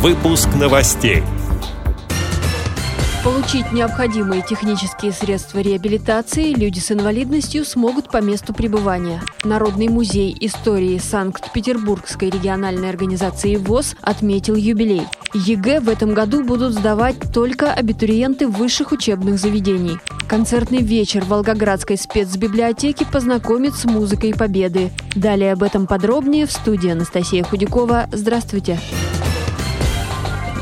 [0.00, 1.24] Выпуск новостей.
[3.24, 9.20] Получить необходимые технические средства реабилитации люди с инвалидностью смогут по месту пребывания.
[9.42, 15.02] Народный музей истории Санкт-Петербургской региональной организации ВОС отметил юбилей.
[15.34, 19.98] ЕГЭ в этом году будут сдавать только абитуриенты высших учебных заведений.
[20.28, 24.92] Концертный вечер Волгоградской спецбиблиотеки познакомит с музыкой Победы.
[25.16, 28.08] Далее об этом подробнее в студии Анастасия Худякова.
[28.12, 28.78] Здравствуйте.
[28.78, 29.17] Здравствуйте.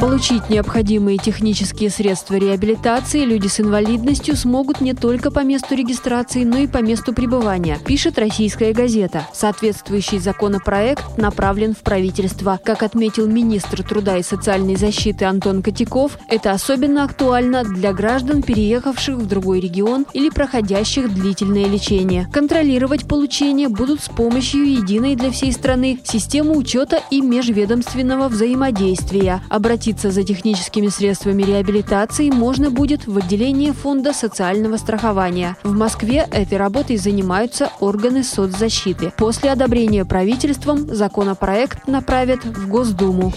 [0.00, 6.56] Получить необходимые технические средства реабилитации люди с инвалидностью смогут не только по месту регистрации, но
[6.58, 9.26] и по месту пребывания, пишет российская газета.
[9.34, 12.60] Соответствующий законопроект направлен в правительство.
[12.64, 19.16] Как отметил министр труда и социальной защиты Антон Котяков, это особенно актуально для граждан, переехавших
[19.16, 22.28] в другой регион или проходящих длительное лечение.
[22.32, 29.42] Контролировать получение будут с помощью единой для всей страны системы учета и межведомственного взаимодействия.
[29.48, 35.56] Обратить Обратиться за техническими средствами реабилитации можно будет в отделении Фонда социального страхования.
[35.62, 39.14] В Москве этой работой занимаются органы соцзащиты.
[39.16, 43.32] После одобрения правительством законопроект направят в Госдуму.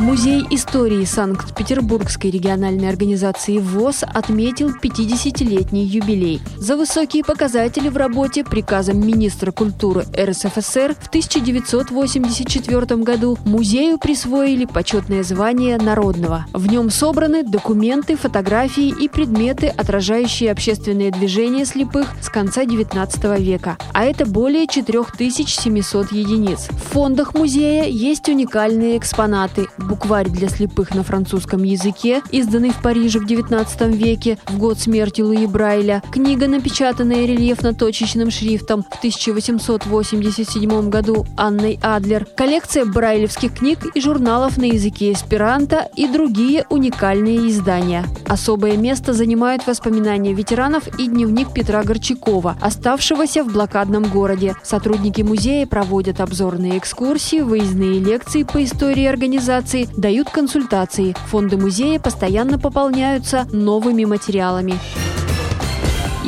[0.00, 6.40] Музей истории Санкт-Петербургской региональной организации ВОЗ отметил 50-летний юбилей.
[6.56, 15.22] За высокие показатели в работе приказом министра культуры РСФСР в 1984 году музею присвоили почетное
[15.22, 16.46] звание народного.
[16.54, 23.76] В нем собраны документы, фотографии и предметы, отражающие общественное движение слепых с конца XIX века.
[23.92, 26.68] А это более 4700 единиц.
[26.70, 33.18] В фондах музея есть уникальные экспонаты– букварь для слепых на французском языке, изданный в Париже
[33.18, 41.26] в XIX веке, в год смерти Луи Брайля, книга, напечатанная рельефно-точечным шрифтом в 1887 году
[41.36, 48.04] Анной Адлер, коллекция брайлевских книг и журналов на языке эсперанто и другие уникальные издания.
[48.28, 54.54] Особое место занимают воспоминания ветеранов и дневник Петра Горчакова, оставшегося в блокадном городе.
[54.62, 61.14] Сотрудники музея проводят обзорные экскурсии, выездные лекции по истории организации, организации дают консультации.
[61.28, 64.74] Фонды музея постоянно пополняются новыми материалами.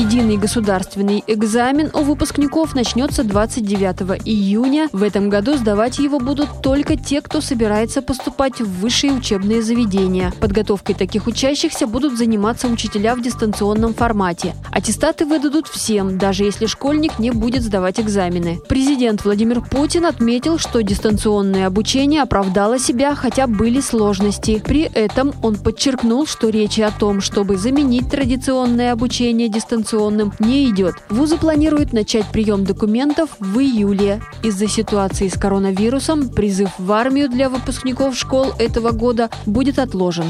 [0.00, 4.88] Единый государственный экзамен у выпускников начнется 29 июня.
[4.92, 10.32] В этом году сдавать его будут только те, кто собирается поступать в высшие учебные заведения.
[10.40, 14.54] Подготовкой таких учащихся будут заниматься учителя в дистанционном формате.
[14.72, 18.58] Аттестаты выдадут всем, даже если школьник не будет сдавать экзамены.
[18.70, 24.62] Президент Владимир Путин отметил, что дистанционное обучение оправдало себя, хотя были сложности.
[24.64, 30.70] При этом он подчеркнул, что речи о том, чтобы заменить традиционное обучение дистанционно дистанционным не
[30.70, 30.94] идет.
[31.08, 34.22] Вузы планируют начать прием документов в июле.
[34.42, 40.26] Из-за ситуации с коронавирусом призыв в армию для выпускников школ этого года будет отложен.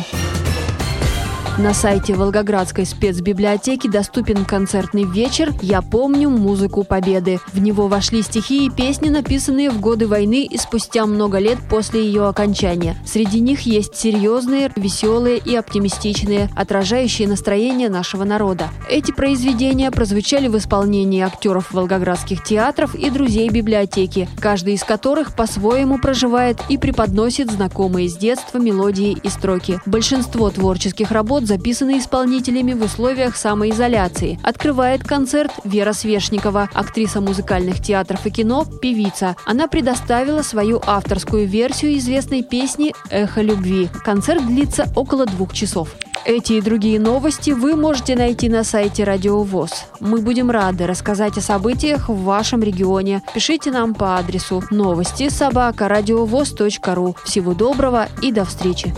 [1.59, 7.39] На сайте Волгоградской спецбиблиотеки доступен концертный вечер «Я помню музыку Победы».
[7.53, 12.03] В него вошли стихи и песни, написанные в годы войны и спустя много лет после
[12.03, 12.97] ее окончания.
[13.05, 18.69] Среди них есть серьезные, веселые и оптимистичные, отражающие настроение нашего народа.
[18.89, 25.99] Эти произведения прозвучали в исполнении актеров волгоградских театров и друзей библиотеки, каждый из которых по-своему
[25.99, 29.79] проживает и преподносит знакомые с детства мелодии и строки.
[29.85, 34.39] Большинство творческих работ записанный исполнителями в условиях самоизоляции.
[34.43, 39.37] Открывает концерт Вера Свешникова, актриса музыкальных театров и кино, певица.
[39.47, 43.89] Она предоставила свою авторскую версию известной песни «Эхо любви».
[44.05, 45.95] Концерт длится около двух часов.
[46.27, 49.87] Эти и другие новости вы можете найти на сайте Радио ВОЗ.
[50.01, 53.23] Мы будем рады рассказать о событиях в вашем регионе.
[53.35, 57.17] Пишите нам по адресу новости собака ру.
[57.25, 58.95] Всего доброго и до встречи!